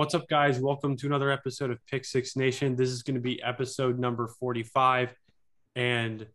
[0.00, 0.58] What's up, guys?
[0.58, 2.74] Welcome to another episode of Pick Six Nation.
[2.74, 5.14] This is going to be episode number 45.
[5.76, 6.26] And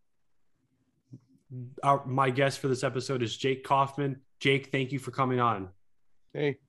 [1.82, 4.22] our, my guest for this episode is Jake Kaufman.
[4.40, 5.70] Jake, thank you for coming on.
[6.32, 6.60] Hey,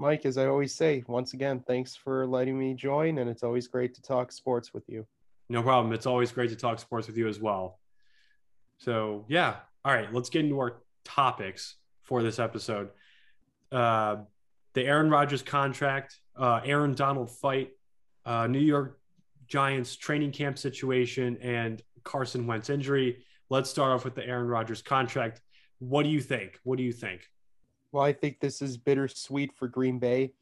[0.00, 3.18] Mike, as I always say, once again, thanks for letting me join.
[3.18, 5.06] And it's always great to talk sports with you.
[5.48, 5.94] No problem.
[5.94, 7.78] It's always great to talk sports with you as well.
[8.78, 9.58] So, yeah.
[9.84, 12.88] All right, let's get into our topics for this episode.
[13.70, 14.16] Uh,
[14.74, 17.72] the Aaron Rodgers contract, uh, Aaron Donald fight,
[18.24, 18.98] uh, New York
[19.46, 23.24] Giants training camp situation, and Carson Wentz injury.
[23.50, 25.42] Let's start off with the Aaron Rodgers contract.
[25.78, 26.58] What do you think?
[26.64, 27.28] What do you think?
[27.90, 30.32] Well, I think this is bittersweet for Green Bay.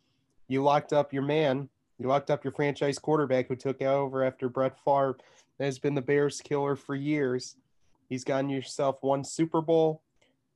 [0.46, 1.68] You locked up your man.
[1.98, 5.18] You locked up your franchise quarterback who took over after Brett Favre
[5.58, 7.56] has been the Bears killer for years.
[8.08, 10.02] He's gotten yourself one Super Bowl.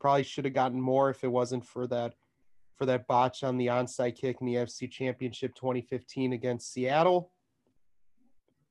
[0.01, 2.15] Probably should have gotten more if it wasn't for that
[2.77, 7.30] for that botch on the onside kick in the FC Championship 2015 against Seattle.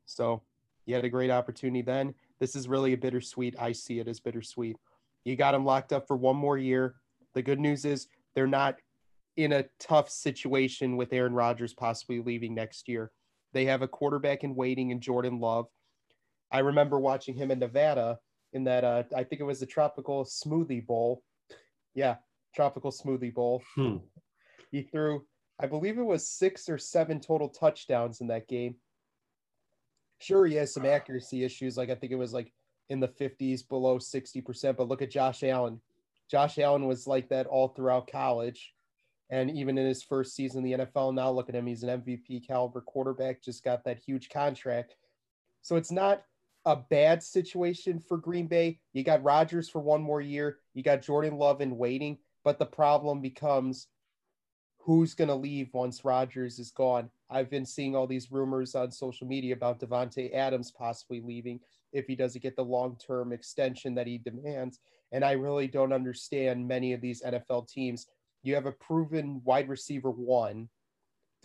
[0.06, 0.42] So
[0.86, 2.14] you had a great opportunity then.
[2.40, 3.56] This is really a bittersweet.
[3.60, 4.78] I see it as bittersweet.
[5.24, 6.96] You got him locked up for one more year.
[7.34, 8.76] The good news is they're not
[9.38, 13.12] in a tough situation with Aaron Rodgers possibly leaving next year.
[13.54, 15.68] They have a quarterback in waiting in Jordan Love.
[16.52, 18.20] I remember watching him in Nevada
[18.52, 21.24] in that uh, I think it was the Tropical Smoothie Bowl.
[21.96, 22.18] Yeah,
[22.56, 23.64] Tropical Smoothie Bowl.
[23.76, 23.98] Hmm.
[24.72, 25.26] He threw,
[25.60, 28.76] I believe it was six or seven total touchdowns in that game.
[30.20, 31.78] Sure, he has some accuracy issues.
[31.78, 32.52] Like I think it was like
[32.90, 34.78] in the 50s, below 60%.
[34.78, 35.82] But look at Josh Allen.
[36.30, 38.74] Josh Allen was like that all throughout college.
[39.30, 41.66] And even in his first season in the NFL, now look at him.
[41.66, 44.96] He's an MVP caliber quarterback, just got that huge contract.
[45.62, 46.24] So it's not
[46.66, 48.80] a bad situation for Green Bay.
[48.94, 50.60] You got Rodgers for one more year.
[50.74, 52.18] You got Jordan Love in waiting.
[52.44, 53.88] But the problem becomes
[54.80, 57.10] who's going to leave once Rodgers is gone.
[57.30, 61.62] I've been seeing all these rumors on social media about Davante Adams possibly leaving
[61.94, 64.80] if he doesn't get the long-term extension that he demands.
[65.12, 68.08] And I really don't understand many of these NFL teams.
[68.42, 70.68] You have a proven wide receiver one.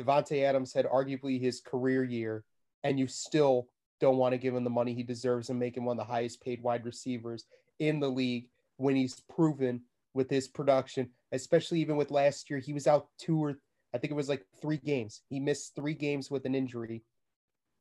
[0.00, 2.44] Davante Adams had arguably his career year,
[2.82, 3.68] and you still
[4.00, 6.12] don't want to give him the money he deserves and make him one of the
[6.12, 7.44] highest paid wide receivers
[7.78, 9.82] in the league when he's proven
[10.14, 12.58] with his production, especially even with last year.
[12.58, 13.58] He was out two or
[13.94, 15.22] I think it was like three games.
[15.28, 17.04] He missed three games with an injury,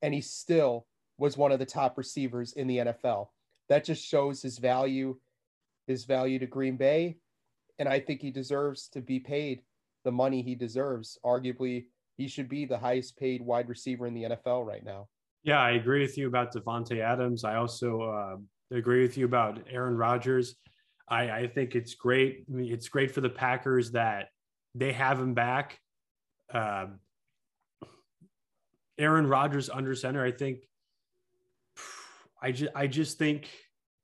[0.02, 0.88] and he still
[1.18, 3.28] was one of the top receivers in the NFL.
[3.70, 5.18] That just shows his value,
[5.88, 7.18] his value to Green Bay,
[7.80, 9.64] and I think he deserves to be paid
[10.06, 11.18] the money he deserves.
[11.26, 15.08] Arguably, he should be the highest paid wide receiver in the NFL right now.
[15.44, 17.44] Yeah, I agree with you about Davante Adams.
[17.44, 20.56] I also uh, agree with you about Aaron Rodgers.
[21.08, 22.46] I, I think it's great.
[22.50, 24.30] I mean, it's great for the Packers that
[24.76, 25.80] they have him back.
[26.54, 26.88] Uh,
[28.98, 30.24] Aaron Rodgers under center.
[30.24, 30.60] I think.
[32.42, 33.50] I just I just think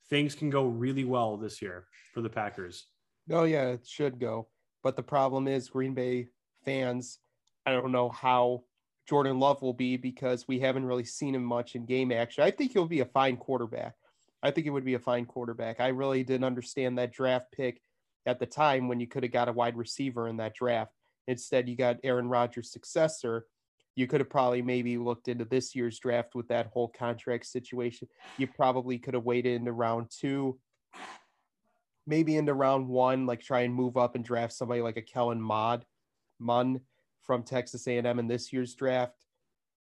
[0.10, 2.88] things can go really well this year for the Packers.
[3.32, 4.48] Oh yeah, it should go.
[4.82, 6.28] But the problem is Green Bay
[6.66, 7.20] fans.
[7.66, 8.64] I don't know how
[9.08, 12.44] Jordan Love will be because we haven't really seen him much in game action.
[12.44, 13.96] I think he'll be a fine quarterback.
[14.44, 15.80] I think it would be a fine quarterback.
[15.80, 17.82] I really didn't understand that draft pick
[18.26, 20.92] at the time when you could have got a wide receiver in that draft.
[21.28, 23.46] Instead, you got Aaron Rodgers' successor.
[23.96, 28.10] You could have probably maybe looked into this year's draft with that whole contract situation.
[28.38, 30.60] You probably could have waited into round two,
[32.06, 35.42] maybe into round one, like try and move up and draft somebody like a Kellen
[35.42, 35.86] Mond,
[36.40, 36.82] Munn
[37.22, 39.26] from Texas A&M in this year's draft.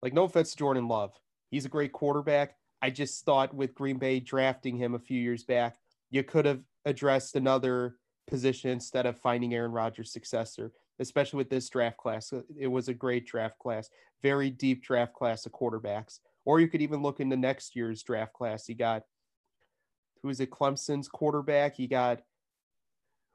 [0.01, 1.13] Like no offense to Jordan Love,
[1.51, 2.55] he's a great quarterback.
[2.81, 5.77] I just thought with Green Bay drafting him a few years back,
[6.09, 7.95] you could have addressed another
[8.27, 12.33] position instead of finding Aaron Rodgers' successor, especially with this draft class.
[12.57, 13.89] It was a great draft class,
[14.21, 16.19] very deep draft class of quarterbacks.
[16.45, 18.69] Or you could even look into next year's draft class.
[18.69, 19.03] You got
[20.21, 20.51] who is it?
[20.51, 21.79] Clemson's quarterback.
[21.79, 22.21] You got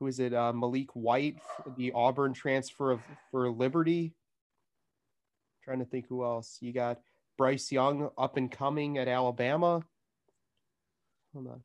[0.01, 0.35] who is it?
[0.35, 1.39] Uh, Malik White,
[1.77, 3.01] the Auburn transfer of
[3.31, 4.15] for Liberty.
[5.63, 6.59] Trying to think who else.
[6.61, 6.99] You got
[7.37, 9.83] Bryce Young up and coming at Alabama.
[11.33, 11.61] Hold on.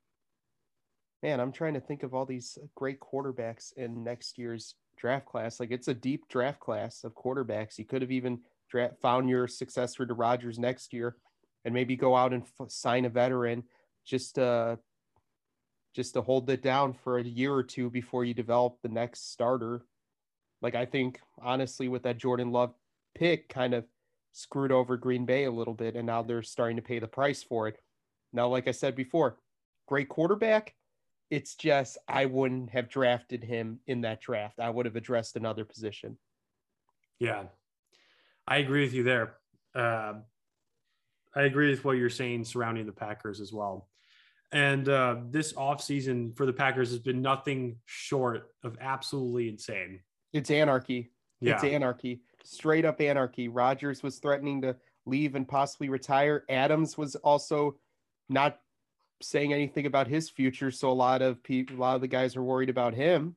[1.22, 5.60] Man, I'm trying to think of all these great quarterbacks in next year's draft class.
[5.60, 7.78] Like it's a deep draft class of quarterbacks.
[7.78, 8.40] You could have even
[8.70, 11.18] dra- found your successor to Rodgers next year,
[11.66, 13.64] and maybe go out and f- sign a veteran
[14.06, 14.78] just uh
[15.96, 19.32] just to hold it down for a year or two before you develop the next
[19.32, 19.86] starter.
[20.62, 22.74] Like I think honestly, with that Jordan Love
[23.16, 23.86] pick, kind of
[24.32, 27.44] screwed over Green Bay a little bit, and now they're starting to pay the price
[27.44, 27.80] for it.
[28.32, 29.38] Now, like I said before,
[29.88, 30.76] great quarterback.
[31.30, 34.60] It's just I wouldn't have drafted him in that draft.
[34.60, 36.18] I would have addressed another position.
[37.20, 37.44] Yeah.
[38.48, 39.36] I agree with you there.
[39.76, 40.14] Uh,
[41.36, 43.88] I agree with what you're saying surrounding the Packers as well.
[44.52, 50.00] And uh, this offseason for the Packers has been nothing short of absolutely insane.
[50.34, 51.12] It's anarchy.
[51.40, 51.54] Yeah.
[51.54, 52.22] It's anarchy.
[52.44, 53.48] Straight up anarchy.
[53.48, 54.76] Rodgers was threatening to
[55.06, 56.46] leave and possibly retire.
[56.50, 57.78] Adams was also
[58.30, 58.60] not
[59.22, 62.36] saying anything about his future, so a lot of people, a lot of the guys
[62.36, 63.36] are worried about him.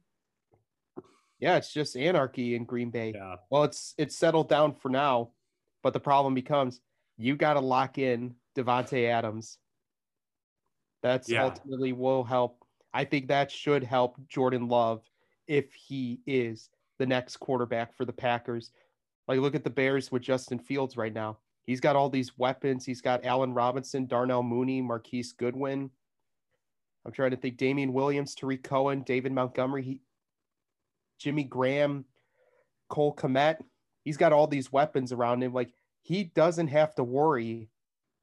[1.40, 3.12] Yeah, it's just anarchy in Green Bay.
[3.14, 3.36] Yeah.
[3.50, 5.30] Well, it's it's settled down for now,
[5.82, 6.80] but the problem becomes
[7.16, 9.58] you got to lock in Davante Adams.
[11.02, 11.44] That's Yeah.
[11.44, 12.64] ultimately will help.
[12.94, 15.02] I think that should help Jordan Love
[15.48, 18.70] if he is the next quarterback for the Packers.
[19.28, 21.38] Like look at the Bears with Justin Fields right now.
[21.64, 22.84] He's got all these weapons.
[22.84, 25.90] He's got Allen Robinson, Darnell Mooney, Marquise Goodwin.
[27.04, 30.00] I'm trying to think Damien Williams, Tarik Cohen, David Montgomery, he,
[31.18, 32.04] Jimmy Graham,
[32.88, 33.58] Cole Kmet.
[34.04, 35.52] He's got all these weapons around him.
[35.52, 35.72] Like
[36.02, 37.68] he doesn't have to worry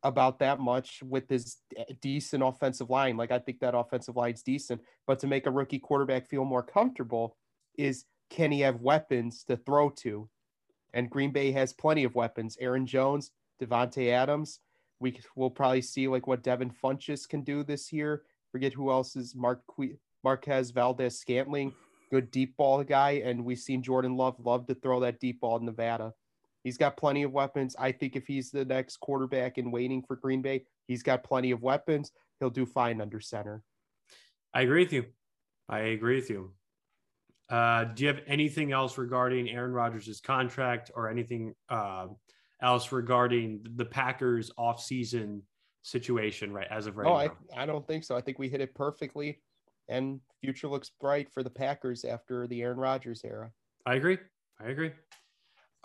[0.03, 1.57] about that much with his
[2.01, 3.17] decent offensive line.
[3.17, 6.63] Like I think that offensive line's decent, but to make a rookie quarterback feel more
[6.63, 7.37] comfortable
[7.77, 10.29] is can he have weapons to throw to?
[10.93, 12.57] And Green Bay has plenty of weapons.
[12.59, 13.31] Aaron Jones,
[13.61, 14.59] Davante Adams.
[14.99, 18.23] We will probably see like what Devin Funchess can do this year.
[18.51, 19.61] Forget who else is Mark
[20.23, 21.73] Marquez Valdes-Scantling,
[22.11, 25.57] good deep ball guy, and we've seen Jordan Love love to throw that deep ball
[25.57, 26.13] in Nevada.
[26.63, 27.75] He's got plenty of weapons.
[27.79, 31.51] I think if he's the next quarterback in waiting for Green Bay, he's got plenty
[31.51, 32.11] of weapons.
[32.39, 33.63] He'll do fine under center.
[34.53, 35.05] I agree with you.
[35.69, 36.51] I agree with you.
[37.49, 42.07] Uh, do you have anything else regarding Aaron Rodgers' contract or anything uh,
[42.61, 45.41] else regarding the Packers offseason
[45.81, 47.57] situation right as of right no, now?
[47.57, 48.15] I, I don't think so.
[48.15, 49.41] I think we hit it perfectly,
[49.87, 53.51] and future looks bright for the Packers after the Aaron Rodgers era.
[53.85, 54.19] I agree.
[54.61, 54.91] I agree.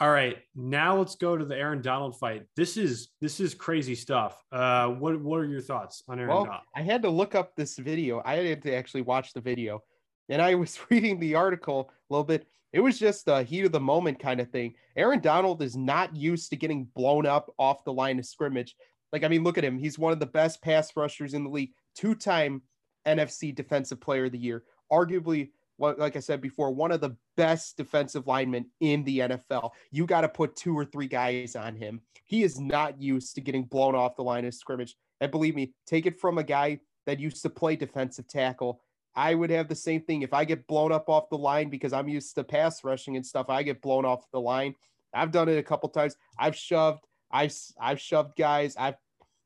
[0.00, 2.42] All right, now let's go to the Aaron Donald fight.
[2.56, 4.42] This is this is crazy stuff.
[4.50, 6.62] Uh, what what are your thoughts on Aaron Well, Donald?
[6.74, 8.20] I had to look up this video.
[8.24, 9.80] I had to actually watch the video,
[10.28, 12.46] and I was reading the article a little bit.
[12.72, 14.74] It was just a heat of the moment kind of thing.
[14.96, 18.74] Aaron Donald is not used to getting blown up off the line of scrimmage.
[19.12, 19.78] Like, I mean, look at him.
[19.78, 22.62] He's one of the best pass rushers in the league, two time
[23.06, 27.76] NFC Defensive Player of the Year, arguably, like I said before, one of the best
[27.76, 29.70] defensive linemen in the NFL.
[29.90, 32.00] You got to put two or three guys on him.
[32.24, 34.96] He is not used to getting blown off the line of scrimmage.
[35.20, 38.80] And believe me, take it from a guy that used to play defensive tackle.
[39.16, 40.22] I would have the same thing.
[40.22, 43.24] If I get blown up off the line because I'm used to pass rushing and
[43.24, 44.74] stuff, I get blown off the line.
[45.12, 46.16] I've done it a couple times.
[46.38, 48.76] I've shoved, I've I've shoved guys.
[48.76, 48.96] I've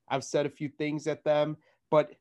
[0.09, 1.59] I've said a few things at them,
[1.91, 2.15] but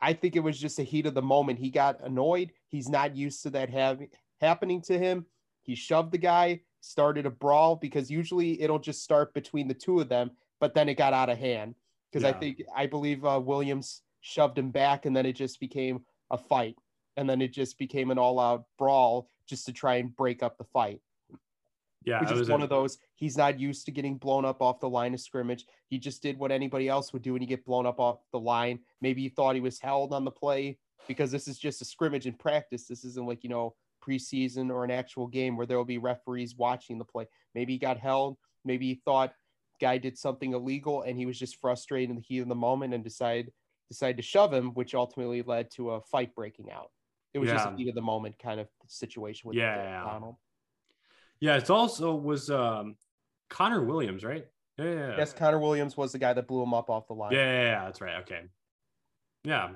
[0.00, 1.58] I think it was just a heat of the moment.
[1.58, 2.52] He got annoyed.
[2.68, 4.10] He's not used to that having
[4.40, 5.26] happening to him.
[5.62, 9.98] He shoved the guy, started a brawl because usually it'll just start between the two
[9.98, 10.30] of them,
[10.60, 11.74] but then it got out of hand
[12.12, 16.04] because I think I believe uh, Williams shoved him back, and then it just became
[16.30, 16.76] a fight,
[17.16, 20.64] and then it just became an all-out brawl just to try and break up the
[20.64, 21.00] fight
[22.06, 24.80] yeah, which is one a- of those he's not used to getting blown up off
[24.80, 25.66] the line of scrimmage.
[25.88, 28.38] He just did what anybody else would do when you get blown up off the
[28.38, 28.78] line.
[29.00, 32.26] Maybe he thought he was held on the play because this is just a scrimmage
[32.26, 32.86] in practice.
[32.86, 33.74] This isn't like, you know,
[34.06, 37.26] preseason or an actual game where there will be referees watching the play.
[37.54, 38.36] Maybe he got held.
[38.64, 39.32] Maybe he thought
[39.80, 42.94] guy did something illegal and he was just frustrated in the heat of the moment
[42.94, 43.52] and decided
[43.88, 46.90] decided to shove him, which ultimately led to a fight breaking out.
[47.34, 50.04] It was just a heat of the moment kind of situation with Yeah, yeah.
[50.04, 50.36] Donald.
[51.40, 51.56] yeah.
[51.56, 52.96] It's also was um,
[53.50, 54.46] Connor Williams, right?
[54.78, 55.14] Yeah, yeah, yeah.
[55.18, 57.32] Yes, Connor Williams was the guy that blew him up off the line.
[57.32, 58.20] Yeah, yeah, yeah, that's right.
[58.22, 58.42] Okay.
[59.44, 59.70] Yeah.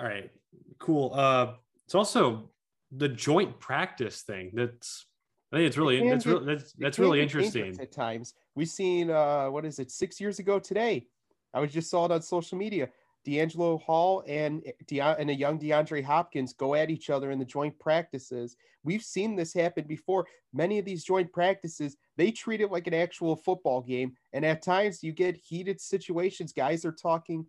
[0.00, 0.30] All right.
[0.78, 1.12] Cool.
[1.14, 1.54] Uh
[1.84, 2.50] it's also
[2.90, 4.50] the joint practice thing.
[4.54, 5.06] That's
[5.52, 7.82] I think it's really can that's get- really that's that's can really get dangerous interesting.
[7.82, 8.34] at times.
[8.54, 11.06] We've seen uh what is it, six years ago today.
[11.54, 12.88] I was just saw it on social media.
[13.26, 17.44] DeAngelo Hall and De- and a young DeAndre Hopkins go at each other in the
[17.44, 18.56] joint practices.
[18.82, 20.26] We've seen this happen before.
[20.52, 24.16] Many of these joint practices, they treat it like an actual football game.
[24.32, 26.52] And at times you get heated situations.
[26.52, 27.46] Guys are talking,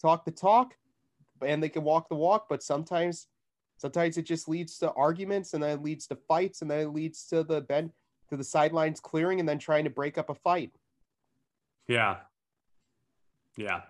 [0.00, 0.74] talk the talk,
[1.44, 3.26] and they can walk the walk, but sometimes
[3.78, 6.94] sometimes it just leads to arguments and then it leads to fights and then it
[6.94, 7.92] leads to the bench
[8.30, 10.70] to the sidelines clearing and then trying to break up a fight.
[11.88, 12.16] Yeah.
[13.56, 13.80] Yeah.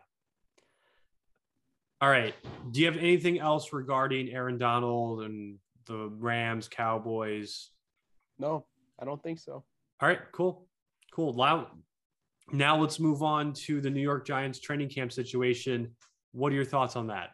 [2.01, 2.35] All right.
[2.71, 7.71] Do you have anything else regarding Aaron Donald and the Rams, Cowboys?
[8.39, 8.67] No,
[9.01, 9.65] I don't think so.
[10.01, 10.67] All right, cool.
[11.11, 11.33] Cool.
[11.33, 11.69] Now,
[12.53, 15.91] now let's move on to the New York Giants training camp situation.
[16.33, 17.31] What are your thoughts on that?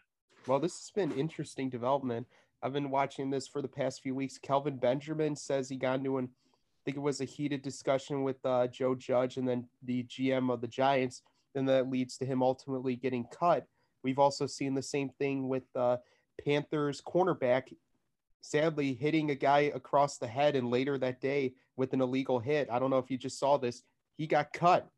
[0.47, 2.27] Well, this has been interesting development.
[2.63, 4.39] I've been watching this for the past few weeks.
[4.39, 6.29] Kelvin Benjamin says he got into an
[6.83, 10.53] I think it was a heated discussion with uh, Joe Judge and then the GM
[10.53, 11.23] of the Giants,
[11.55, 13.67] and that leads to him ultimately getting cut.
[14.03, 15.99] We've also seen the same thing with uh,
[16.45, 17.75] Panthers cornerback,
[18.41, 22.69] sadly hitting a guy across the head, and later that day with an illegal hit.
[22.71, 23.83] I don't know if you just saw this.
[24.17, 24.89] He got cut.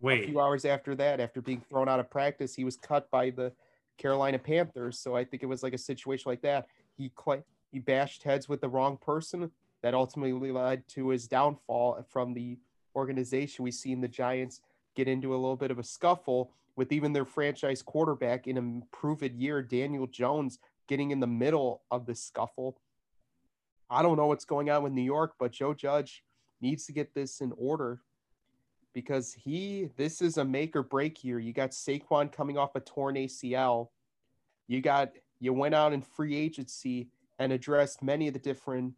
[0.00, 0.24] Wait.
[0.24, 3.30] A few hours after that, after being thrown out of practice, he was cut by
[3.30, 3.52] the
[3.98, 4.98] Carolina Panthers.
[4.98, 6.66] So I think it was like a situation like that.
[6.96, 9.50] He cl- he bashed heads with the wrong person.
[9.82, 12.56] That ultimately led to his downfall from the
[12.94, 13.64] organization.
[13.64, 14.60] We've seen the Giants
[14.94, 18.96] get into a little bit of a scuffle with even their franchise quarterback in a
[18.96, 20.58] proven year, Daniel Jones,
[20.88, 22.78] getting in the middle of the scuffle.
[23.90, 26.24] I don't know what's going on with New York, but Joe Judge
[26.60, 28.00] needs to get this in order
[28.94, 31.38] because he this is a make or break year.
[31.38, 33.88] You got Saquon coming off a torn ACL.
[34.66, 37.08] You got you went out in free agency
[37.38, 38.94] and addressed many of the different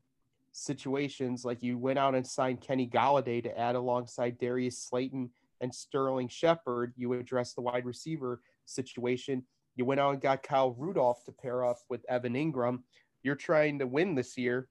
[0.53, 1.45] situations.
[1.45, 6.29] Like you went out and signed Kenny Golladay to add alongside Darius Slayton and Sterling
[6.29, 6.93] Shepard.
[6.97, 9.45] You addressed the wide receiver situation.
[9.77, 12.81] You went out and got Kyle Rudolph to pair up with Evan Engram.
[13.23, 14.69] You're trying to win this year,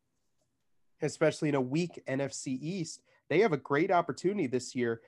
[1.01, 3.01] especially in a weak NFC East.
[3.29, 5.01] They have a great opportunity this year.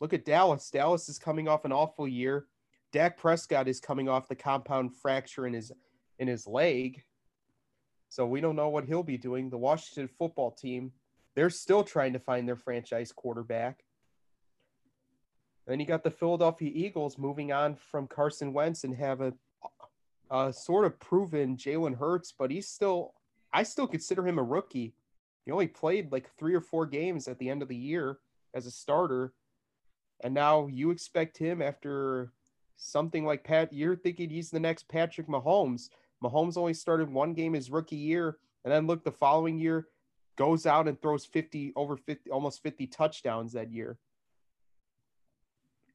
[0.00, 0.70] Look at Dallas.
[0.70, 2.46] Dallas is coming off an awful year.
[2.92, 5.70] Dak Prescott is coming off the compound fracture in his
[6.18, 7.02] in his leg.
[8.08, 9.50] So we don't know what he'll be doing.
[9.50, 10.92] The Washington football team,
[11.36, 13.84] they're still trying to find their franchise quarterback.
[15.68, 19.32] Then you got the Philadelphia Eagles moving on from Carson Wentz and have a,
[20.30, 23.14] a sort of proven Jalen Hurts, but he's still,
[23.52, 24.94] I still consider him a rookie.
[25.44, 28.18] He only played like three or four games at the end of the year
[28.54, 29.32] as a starter.
[30.20, 32.32] And now you expect him after
[32.76, 35.90] something like Pat, you're thinking he's the next Patrick Mahomes
[36.22, 39.88] Mahomes only started one game his rookie year, and then look the following year,
[40.36, 43.98] goes out and throws 50 over 50 almost 50 touchdowns that year.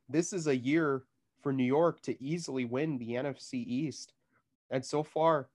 [0.09, 1.03] This is a year
[1.41, 4.13] for New York to easily win the NFC East.
[4.69, 5.49] And so far,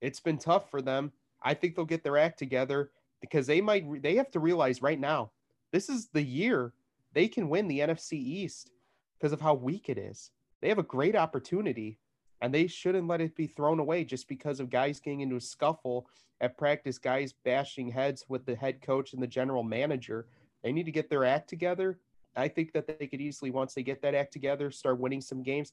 [0.00, 1.12] it's been tough for them.
[1.42, 4.98] I think they'll get their act together because they might they have to realize right
[4.98, 5.30] now,
[5.72, 6.72] this is the year
[7.12, 8.70] they can win the NFC East
[9.18, 10.30] because of how weak it is.
[10.60, 11.98] They have a great opportunity
[12.40, 15.40] and they shouldn't let it be thrown away just because of guys getting into a
[15.40, 16.08] scuffle
[16.40, 20.26] at practice, guys bashing heads with the head coach and the general manager.
[20.62, 21.98] They need to get their act together.
[22.36, 25.42] I think that they could easily, once they get that act together, start winning some
[25.42, 25.72] games.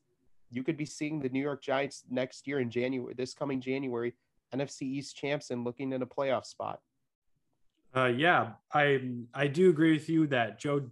[0.50, 4.13] You could be seeing the New York Giants next year in January, this coming January,
[4.53, 6.80] NFC East champs and looking at a playoff spot.
[7.96, 9.01] Uh, yeah, I
[9.34, 10.89] I do agree with you that Joe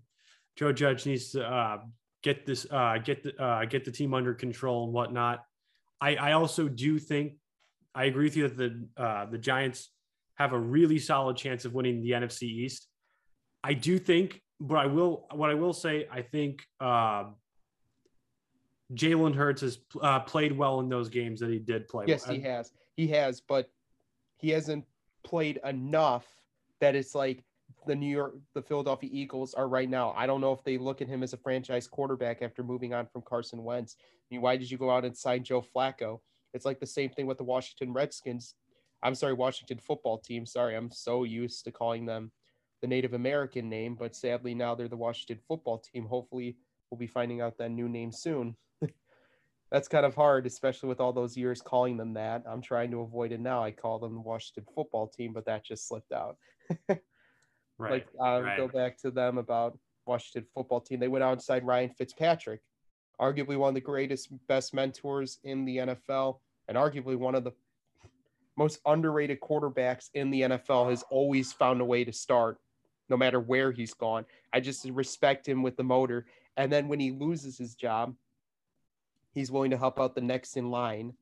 [0.57, 1.77] Joe Judge needs to uh,
[2.21, 5.43] get this uh, get the uh, get the team under control and whatnot.
[6.01, 7.33] I, I also do think
[7.95, 9.89] I agree with you that the uh, the Giants
[10.35, 12.88] have a really solid chance of winning the NFC East.
[13.63, 17.25] I do think, but I will what I will say, I think uh,
[18.93, 22.05] Jalen Hurts has uh, played well in those games that he did play.
[22.07, 22.71] Yes, he has.
[22.95, 23.69] He has, but
[24.37, 24.85] he hasn't
[25.23, 26.25] played enough
[26.81, 27.43] that it's like
[27.85, 30.13] the New York, the Philadelphia Eagles are right now.
[30.17, 33.05] I don't know if they look at him as a franchise quarterback after moving on
[33.05, 33.95] from Carson Wentz.
[33.99, 36.19] I mean, why did you go out and sign Joe Flacco?
[36.53, 38.55] It's like the same thing with the Washington Redskins.
[39.03, 40.45] I'm sorry, Washington football team.
[40.45, 42.31] Sorry, I'm so used to calling them
[42.81, 46.05] the Native American name, but sadly now they're the Washington football team.
[46.05, 46.57] Hopefully,
[46.89, 48.55] we'll be finding out that new name soon.
[49.71, 52.43] That's kind of hard, especially with all those years calling them that.
[52.50, 53.63] I'm trying to avoid it now.
[53.63, 56.38] I call them the Washington football team, but that just slipped out.
[57.79, 57.91] Right.
[57.91, 58.57] Like uh, right.
[58.57, 61.00] go back to them about Washington football team.
[61.00, 62.59] They went outside Ryan Fitzpatrick,
[63.19, 67.53] arguably one of the greatest, best mentors in the NFL, and arguably one of the
[68.57, 70.89] most underrated quarterbacks in the NFL.
[70.89, 72.57] Has always found a way to start,
[73.09, 74.25] no matter where he's gone.
[74.53, 76.25] I just respect him with the motor.
[76.57, 78.15] And then when he loses his job,
[79.33, 81.13] he's willing to help out the next in line.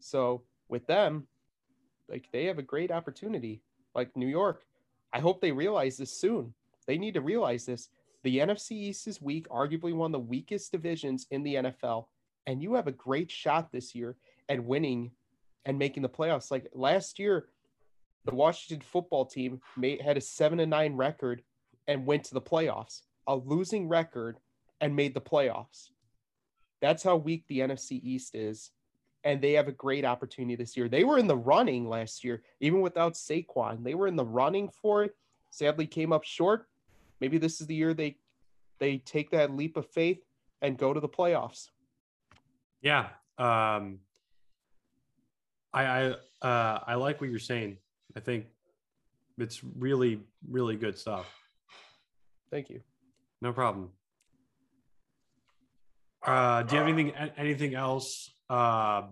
[0.00, 1.26] So with them,
[2.08, 3.62] like they have a great opportunity.
[3.94, 4.64] Like New York,
[5.12, 6.54] I hope they realize this soon.
[6.86, 7.88] They need to realize this.
[8.22, 12.06] The NFC East is weak, arguably one of the weakest divisions in the NFL,
[12.46, 14.16] and you have a great shot this year
[14.48, 15.12] at winning
[15.64, 16.50] and making the playoffs.
[16.50, 17.48] Like last year,
[18.26, 21.42] the Washington football team made, had a seven and nine record
[21.88, 23.02] and went to the playoffs.
[23.26, 24.38] A losing record
[24.80, 25.90] and made the playoffs.
[26.80, 28.70] That's how weak the NFC East is
[29.26, 30.88] and they have a great opportunity this year.
[30.88, 33.82] They were in the running last year, even without Saquon.
[33.82, 35.16] They were in the running for it.
[35.50, 36.68] Sadly, came up short.
[37.20, 38.18] Maybe this is the year they
[38.78, 40.22] they take that leap of faith
[40.62, 41.70] and go to the playoffs.
[42.82, 43.98] Yeah, um,
[45.74, 47.78] I I uh, I like what you're saying.
[48.16, 48.46] I think
[49.38, 51.26] it's really really good stuff.
[52.50, 52.80] Thank you.
[53.42, 53.90] No problem.
[56.24, 59.02] Uh, do you have anything anything else uh,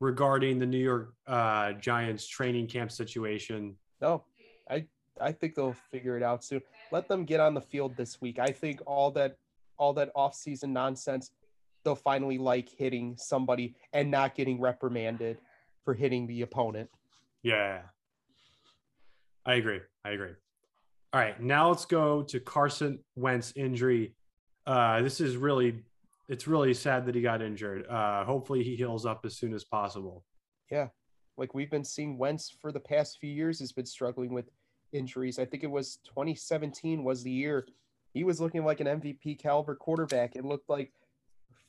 [0.00, 3.76] regarding the New York uh, Giants training camp situation?
[4.00, 4.24] No,
[4.70, 4.86] I
[5.20, 6.62] I think they'll figure it out soon.
[6.90, 8.38] Let them get on the field this week.
[8.38, 9.36] I think all that
[9.76, 11.32] all that offseason nonsense,
[11.84, 15.38] they'll finally like hitting somebody and not getting reprimanded
[15.84, 16.88] for hitting the opponent.
[17.42, 17.82] Yeah.
[19.46, 19.80] I agree.
[20.04, 20.32] I agree.
[21.12, 24.14] All right, now let's go to Carson Wentz injury.
[24.66, 25.82] Uh, this is really,
[26.28, 27.86] it's really sad that he got injured.
[27.86, 30.24] Uh, hopefully, he heals up as soon as possible.
[30.70, 30.88] Yeah,
[31.36, 34.48] like we've been seeing Wentz for the past few years has been struggling with
[34.92, 35.38] injuries.
[35.38, 37.66] I think it was 2017 was the year
[38.12, 40.36] he was looking like an MVP caliber quarterback.
[40.36, 40.92] It looked like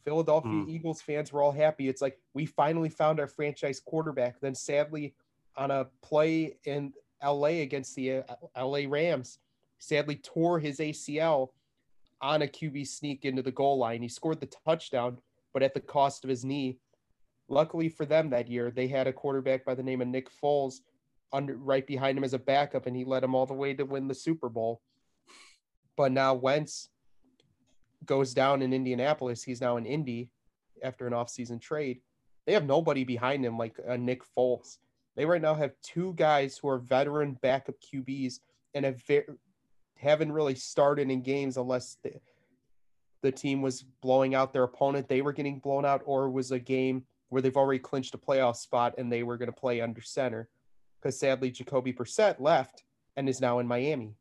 [0.03, 0.69] Philadelphia mm.
[0.69, 1.87] Eagles fans were all happy.
[1.87, 4.39] It's like we finally found our franchise quarterback.
[4.41, 5.15] Then sadly,
[5.55, 9.39] on a play in LA against the uh, LA Rams,
[9.79, 11.49] sadly tore his ACL
[12.21, 14.01] on a QB sneak into the goal line.
[14.01, 15.17] He scored the touchdown,
[15.53, 16.77] but at the cost of his knee.
[17.49, 20.79] Luckily for them that year, they had a quarterback by the name of Nick Foles
[21.33, 23.83] under right behind him as a backup, and he led them all the way to
[23.83, 24.81] win the Super Bowl.
[25.97, 26.89] But now Wentz
[28.05, 29.43] goes down in Indianapolis.
[29.43, 30.29] He's now in Indy
[30.83, 32.01] after an offseason trade.
[32.45, 34.77] They have nobody behind him like a Nick Foles.
[35.15, 38.39] They right now have two guys who are veteran backup QBs
[38.73, 39.21] and have ve-
[39.97, 42.13] haven't really started in games unless the,
[43.21, 45.07] the team was blowing out their opponent.
[45.07, 48.57] They were getting blown out, or was a game where they've already clinched a playoff
[48.57, 50.49] spot and they were going to play under center.
[50.99, 52.83] Because sadly, Jacoby Brissett left
[53.15, 54.15] and is now in Miami.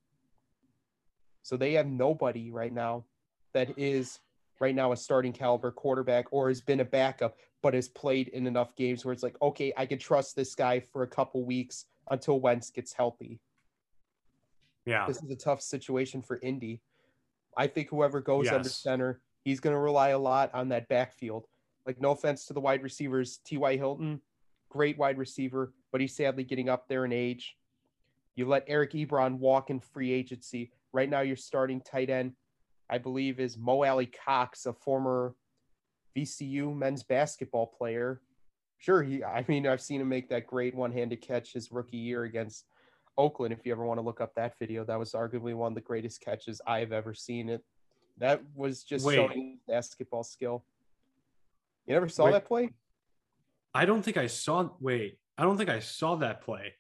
[1.43, 3.05] So they have nobody right now
[3.53, 4.21] that is
[4.63, 8.47] right now a starting caliber quarterback or has been a backup but has played in
[8.47, 11.87] enough games where it's like, okay, I can trust this guy for a couple weeks
[12.11, 13.41] until Wentz gets healthy.
[14.87, 15.07] Yeah.
[15.07, 16.81] This is a tough situation for Indy.
[17.57, 18.55] I think whoever goes yes.
[18.55, 21.47] under center, he's going to rely a lot on that backfield.
[21.85, 23.77] Like, no offense to the wide receivers, T.Y.
[23.77, 24.21] Hilton,
[24.69, 27.57] great wide receiver, but he's sadly getting up there in age.
[28.37, 30.71] You let Eric Ebron walk in free agency.
[30.93, 32.33] Right now, you're starting tight end,
[32.93, 35.35] I believe, is Mo Alie-Cox, a former
[36.15, 38.21] VCU men's basketball player.
[38.77, 39.25] Sure, he.
[39.25, 42.67] I mean, I've seen him make that great one-handed catch his rookie year against
[43.17, 43.55] Oakland.
[43.55, 45.81] If you ever want to look up that video, that was arguably one of the
[45.81, 47.49] greatest catches I've ever seen.
[47.49, 47.65] It
[48.19, 49.15] that was just Wait.
[49.15, 50.63] showing basketball skill.
[51.87, 52.33] You never saw Wait.
[52.33, 52.69] that play?
[53.73, 54.69] I don't think I saw.
[54.81, 56.75] Wait, I don't think I saw that play.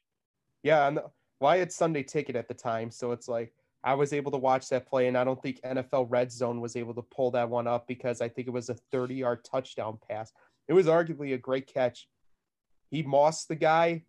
[0.62, 1.00] Yeah, and
[1.40, 4.38] well, I had Sunday ticket at the time, so it's like I was able to
[4.38, 7.48] watch that play, and I don't think NFL Red Zone was able to pull that
[7.48, 10.32] one up because I think it was a 30 yard touchdown pass.
[10.68, 12.08] It was arguably a great catch.
[12.90, 14.04] He mossed the guy,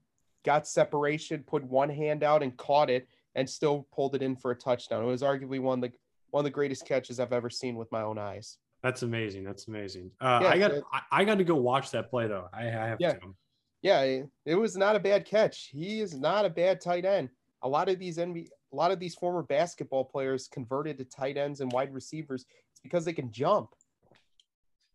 [0.45, 4.51] got separation, put one hand out and caught it, and still pulled it in for
[4.51, 5.03] a touchdown.
[5.03, 5.97] It was arguably one of the
[6.29, 8.57] one of the greatest catches I've ever seen with my own eyes.
[8.81, 9.43] That's amazing.
[9.43, 10.11] That's amazing.
[10.19, 12.49] Uh, yeah, I got I, I, got to go watch that play though.
[12.53, 13.13] I, I have yeah.
[13.13, 13.35] to.
[13.81, 15.69] Yeah, it was not a bad catch.
[15.71, 17.29] He is not a bad tight end.
[17.63, 21.37] A lot of these NBA, a lot of these former basketball players converted to tight
[21.37, 22.45] ends and wide receivers.
[22.71, 23.69] It's because they can jump.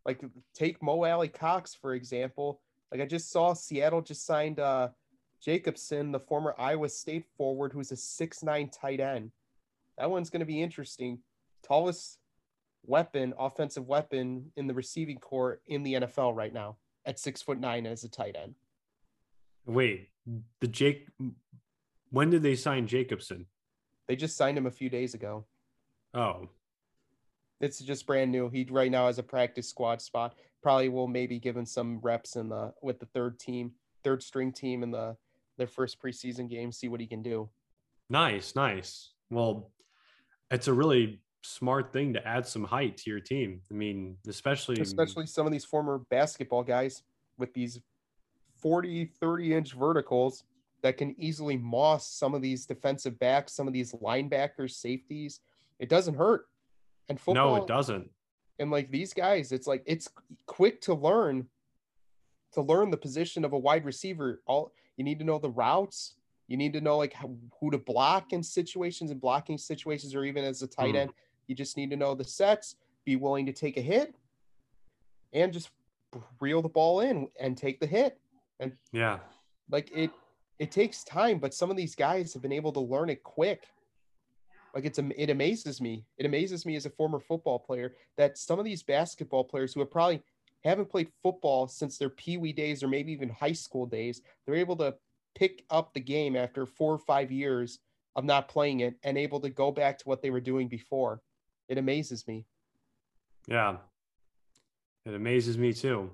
[0.04, 0.22] Like
[0.54, 2.60] take Mo Alie-Cox for example.
[2.90, 4.88] Like I just saw Seattle just signed uh
[5.40, 9.30] Jacobson, the former Iowa State forward, who's a six nine tight end.
[9.96, 11.20] That one's going to be interesting.
[11.62, 12.18] Tallest
[12.84, 17.60] weapon, offensive weapon in the receiving corps in the NFL right now at six foot
[17.60, 18.54] nine as a tight end.
[19.66, 20.08] Wait,
[20.60, 21.06] the Jake.
[22.10, 23.46] When did they sign Jacobson?
[24.08, 25.44] They just signed him a few days ago.
[26.14, 26.48] Oh.
[27.60, 28.48] It's just brand new.
[28.48, 30.34] He right now has a practice squad spot.
[30.62, 34.52] Probably will maybe give him some reps in the with the third team, third string
[34.52, 35.16] team in the
[35.58, 37.48] their first preseason game, see what he can do.
[38.08, 39.10] Nice, nice.
[39.28, 39.70] Well,
[40.50, 43.60] it's a really smart thing to add some height to your team.
[43.70, 47.02] I mean, especially especially some of these former basketball guys
[47.36, 47.80] with these
[48.60, 50.44] 40, 30 inch verticals
[50.82, 55.40] that can easily moss some of these defensive backs, some of these linebackers, safeties.
[55.78, 56.46] It doesn't hurt.
[57.08, 57.56] And football.
[57.56, 58.10] No, it doesn't.
[58.58, 60.08] And like these guys, it's like it's
[60.46, 61.46] quick to learn
[62.52, 64.42] to learn the position of a wide receiver.
[64.46, 66.14] All you need to know the routes.
[66.48, 70.24] You need to know like how, who to block in situations and blocking situations, or
[70.24, 70.98] even as a tight mm.
[70.98, 71.10] end.
[71.46, 74.14] You just need to know the sets, be willing to take a hit,
[75.32, 75.70] and just
[76.40, 78.18] reel the ball in and take the hit.
[78.60, 79.18] And yeah,
[79.70, 80.10] like it
[80.58, 83.68] it takes time, but some of these guys have been able to learn it quick.
[84.74, 86.04] Like it's it amazes me.
[86.18, 89.80] It amazes me as a former football player that some of these basketball players who
[89.80, 90.22] have probably
[90.64, 94.56] haven't played football since their pee wee days or maybe even high school days, they're
[94.56, 94.94] able to
[95.34, 97.78] pick up the game after four or five years
[98.16, 101.20] of not playing it and able to go back to what they were doing before.
[101.68, 102.44] It amazes me.
[103.46, 103.76] Yeah.
[105.06, 106.10] It amazes me too.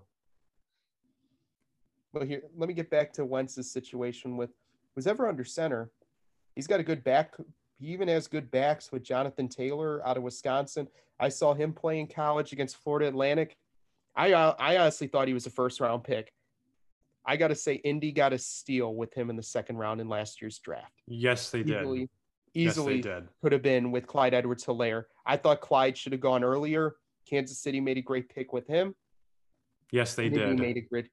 [2.14, 4.50] Well, here, let me get back to Wentz's situation with
[4.94, 5.90] was ever under center.
[6.55, 7.35] He's got a good back.
[7.81, 10.87] He even has good backs with Jonathan Taylor out of Wisconsin.
[11.18, 13.57] I saw him play in college against Florida Atlantic.
[14.14, 16.33] I uh, I honestly thought he was a first round pick.
[17.27, 20.09] I got to say, Indy got a steal with him in the second round in
[20.09, 20.92] last year's draft.
[21.07, 21.81] Yes, they did.
[21.81, 22.00] Easily,
[22.53, 23.29] yes, easily they did.
[23.42, 25.05] could have been with Clyde Edwards-Helaire.
[25.24, 26.96] I thought Clyde should have gone earlier.
[27.29, 28.94] Kansas City made a great pick with him.
[29.90, 30.59] Yes, they Indy did.
[30.61, 31.09] made a great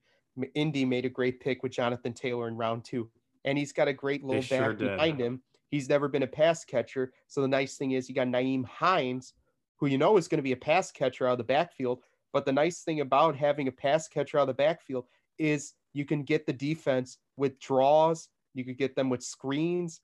[0.54, 3.10] Indy made a great pick with Jonathan Taylor in round two.
[3.44, 5.42] And he's got a great little They back sure behind him.
[5.70, 7.14] He's never been a pass catcher.
[7.28, 9.34] So the nice thing is you got Nyheim Hines,
[9.78, 12.04] who you know is going to be a pass catcher out of the backfield.
[12.34, 15.06] But the nice thing about having a pass catcher out of the backfield
[15.40, 20.02] is you can get the defense with draws, you could get them with screens.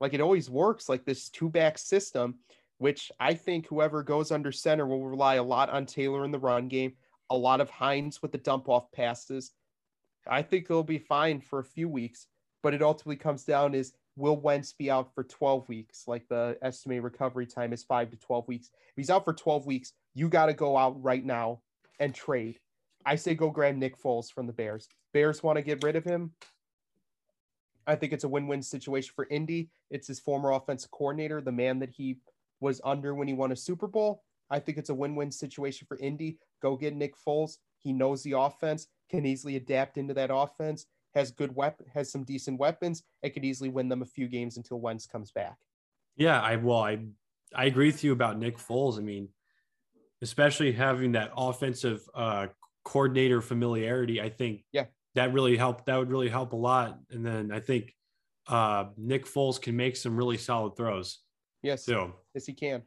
[0.00, 2.36] Like it always works, like this two back system,
[2.78, 6.38] which I think whoever goes under center will rely a lot on Taylor in the
[6.38, 6.94] run game,
[7.30, 9.52] a lot of Hines with the dump off passes.
[10.28, 12.26] I think they'll be fine for a few weeks,
[12.62, 16.08] but it ultimately comes down is will Wentz be out for 12 weeks?
[16.08, 18.70] Like the estimated recovery time is five to 12 weeks.
[18.88, 21.60] If he's out for 12 weeks, you got to go out right now
[22.00, 22.58] and trade.
[23.04, 24.88] I say go grab Nick Foles from the Bears.
[25.12, 26.32] Bears want to get rid of him.
[27.86, 29.70] I think it's a win-win situation for Indy.
[29.90, 32.18] It's his former offensive coordinator, the man that he
[32.58, 34.24] was under when he won a Super Bowl.
[34.50, 36.38] I think it's a win-win situation for Indy.
[36.62, 37.58] Go get Nick Foles.
[37.78, 42.24] He knows the offense, can easily adapt into that offense, has good weapon, has some
[42.24, 45.56] decent weapons, and could easily win them a few games until Wentz comes back.
[46.16, 47.06] Yeah, I well, I
[47.54, 48.98] I agree with you about Nick Foles.
[48.98, 49.28] I mean,
[50.22, 52.48] especially having that offensive uh
[52.84, 54.86] coordinator familiarity, I think Yeah.
[55.14, 55.86] that really helped.
[55.86, 56.98] That would really help a lot.
[57.10, 57.94] And then I think
[58.48, 61.20] uh Nick Foles can make some really solid throws
[61.62, 62.14] Yes, too.
[62.34, 62.82] yes, he can.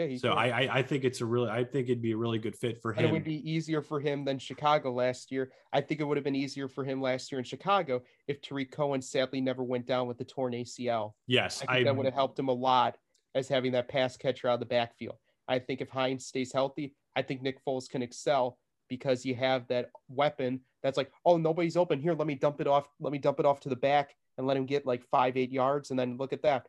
[0.00, 0.32] Yeah, he So.
[0.32, 2.80] I, I I think it's a really I think it'd be a really good fit
[2.80, 5.52] for and it would be easier for him than Chicago last year.
[5.72, 8.70] I think it would have been easier for him last year in Chicago if Tarik
[8.70, 11.12] Cohen sadly never went down with the torn ACL.
[11.26, 12.96] yes, I think that would have helped him a lot
[13.34, 15.16] as having that pass catcher out of the backfield.
[15.46, 18.58] I think if Hines stays healthy, I think Nick Foles can excel
[18.88, 22.14] because you have that weapon that's like, oh, nobody's open here.
[22.14, 22.86] Let me dump it off.
[23.00, 25.52] Let me dump it off to the back and let him get like five, eight
[25.52, 25.90] yards.
[25.90, 26.66] And then look at that.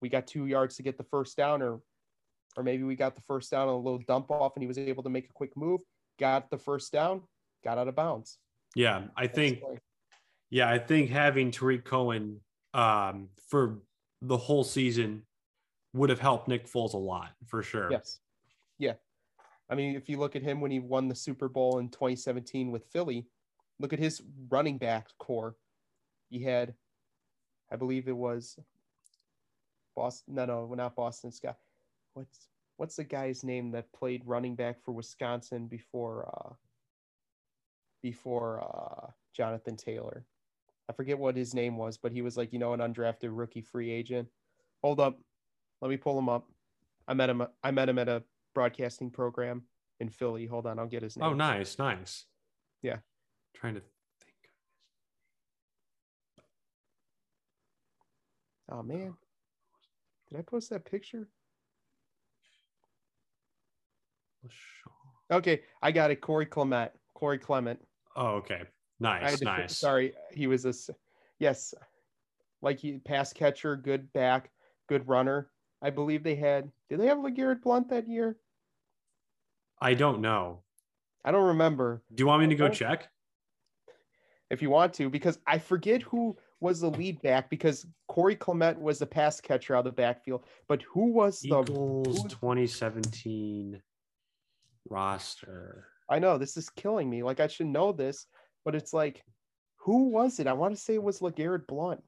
[0.00, 1.80] We got two yards to get the first down, or
[2.56, 4.78] or maybe we got the first down on a little dump off and he was
[4.78, 5.80] able to make a quick move,
[6.18, 7.22] got the first down,
[7.64, 8.38] got out of bounds.
[8.74, 9.04] yeah.
[9.16, 9.60] I That's think
[10.50, 12.40] yeah, I think having Tarik Cohen
[12.74, 13.80] um for
[14.20, 15.22] the whole season
[15.94, 17.90] would have helped Nick Foles a lot for sure.
[17.90, 18.20] Yes.
[18.78, 18.94] Yeah.
[19.68, 22.70] I mean, if you look at him when he won the Super Bowl in 2017
[22.70, 23.26] with Philly,
[23.78, 25.56] look at his running back corps.
[26.30, 26.74] He had,
[27.70, 28.58] I believe it was
[29.96, 30.34] Boston.
[30.34, 31.56] No, no, not Boston Scott.
[32.14, 36.54] What's what's the guy's name that played running back for Wisconsin before uh
[38.02, 40.26] before uh Jonathan Taylor?
[40.88, 43.62] I forget what his name was, but he was like, you know, an undrafted rookie
[43.62, 44.28] free agent.
[44.82, 45.18] Hold up.
[45.80, 46.48] Let me pull him up.
[47.08, 47.46] I met him.
[47.62, 48.22] I met him at a
[48.54, 49.62] broadcasting program
[50.00, 50.46] in Philly.
[50.46, 51.28] Hold on, I'll get his name.
[51.28, 52.26] Oh, nice, nice.
[52.82, 52.96] Yeah.
[53.54, 53.92] Trying to think.
[58.70, 59.14] Oh man,
[60.28, 61.28] did I post that picture?
[65.30, 66.20] Okay, I got it.
[66.20, 66.92] Corey Clement.
[67.14, 67.80] Corey Clement.
[68.16, 68.62] Oh, okay.
[69.00, 69.78] Nice, to- nice.
[69.78, 70.72] Sorry, he was a
[71.38, 71.74] yes,
[72.60, 74.50] like he pass catcher, good back,
[74.88, 75.50] good runner.
[75.80, 76.70] I believe they had.
[76.88, 78.36] Did they have LeGarrette Blunt that year?
[79.80, 80.62] I don't know.
[81.24, 82.02] I don't remember.
[82.14, 83.08] Do you want me to go check?
[84.50, 88.78] if you want to, because I forget who was the lead back because Corey Clement
[88.78, 93.80] was the pass catcher out of the backfield, but who was the Eagles who- 2017
[94.88, 95.88] roster.
[96.08, 97.22] I know this is killing me.
[97.22, 98.26] Like I should know this,
[98.64, 99.22] but it's like,
[99.78, 100.46] who was it?
[100.46, 102.02] I want to say it was Legarrette Blunt.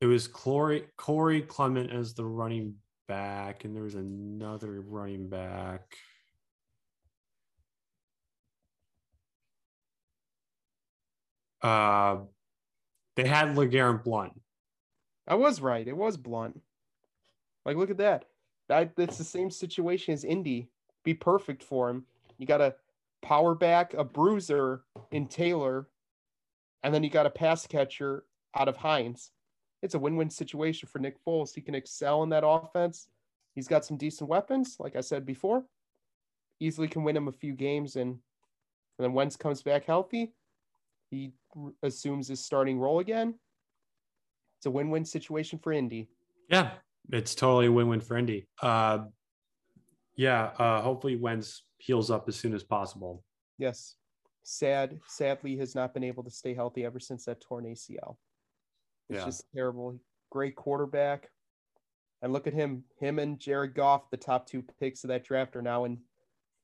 [0.00, 2.74] It was Corey, Corey Clement as the running
[3.06, 5.82] back, and there was another running back.
[11.62, 12.22] Uh,
[13.14, 14.32] they had LeGarrette Blunt.
[15.28, 15.86] I was right.
[15.86, 16.60] It was Blunt.
[17.64, 18.24] Like, look at that.
[18.68, 20.71] That that's the same situation as Indy.
[21.04, 22.04] Be perfect for him.
[22.38, 22.74] You got a
[23.22, 25.88] power back, a bruiser in Taylor,
[26.82, 29.30] and then you got a pass catcher out of Hines.
[29.82, 31.54] It's a win-win situation for Nick Foles.
[31.54, 33.08] He can excel in that offense.
[33.54, 35.64] He's got some decent weapons, like I said before.
[36.60, 38.20] Easily can win him a few games, and, and
[38.98, 40.32] then Wentz comes back healthy.
[41.10, 43.34] He r- assumes his starting role again.
[44.58, 46.08] it's a win-win situation for Indy.
[46.48, 46.70] Yeah,
[47.10, 48.46] it's totally a win-win for Indy.
[48.60, 49.00] Uh,
[50.16, 53.24] yeah, uh, hopefully Wentz heals up as soon as possible.
[53.58, 53.96] Yes,
[54.42, 55.00] sad.
[55.06, 58.18] Sadly, has not been able to stay healthy ever since that torn ACL.
[59.08, 59.24] It's Yeah.
[59.24, 59.98] just terrible.
[60.30, 61.30] Great quarterback,
[62.22, 62.84] and look at him.
[62.98, 66.02] Him and Jared Goff, the top two picks of that draft, are now in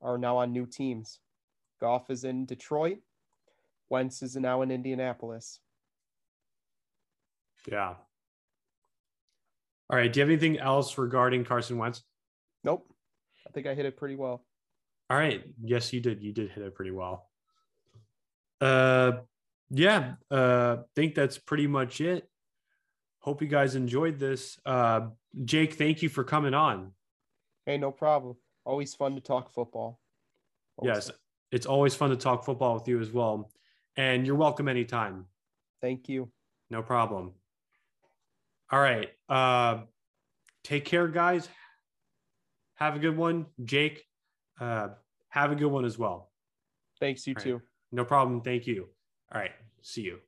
[0.00, 1.18] are now on new teams.
[1.80, 2.98] Goff is in Detroit.
[3.90, 5.60] Wentz is now in Indianapolis.
[7.66, 7.96] Yeah.
[9.90, 10.12] All right.
[10.12, 12.04] Do you have anything else regarding Carson Wentz?
[12.62, 12.92] Nope.
[13.48, 14.44] I think I hit it pretty well.
[15.10, 15.42] All right.
[15.62, 16.22] Yes, you did.
[16.22, 17.28] You did hit it pretty well.
[18.60, 19.12] Uh,
[19.70, 20.14] yeah.
[20.30, 22.28] Uh, think that's pretty much it.
[23.20, 24.58] Hope you guys enjoyed this.
[24.66, 25.08] Uh,
[25.44, 26.92] Jake, thank you for coming on.
[27.66, 28.36] Hey, no problem.
[28.64, 29.98] Always fun to talk football.
[30.76, 31.16] Always Yes, fun.
[31.52, 33.50] it's always fun to talk football with you as well.
[33.96, 35.26] And you're welcome anytime.
[35.80, 36.30] Thank you.
[36.70, 37.32] No problem.
[38.70, 39.08] All right.
[39.28, 39.82] Uh,
[40.64, 41.48] take care, guys.
[42.78, 43.46] Have a good one.
[43.64, 44.04] Jake,
[44.60, 44.88] uh,
[45.30, 46.30] have a good one as well.
[47.00, 47.42] Thanks, you right.
[47.42, 47.62] too.
[47.90, 48.40] No problem.
[48.40, 48.88] Thank you.
[49.32, 49.50] All right.
[49.82, 50.18] See you.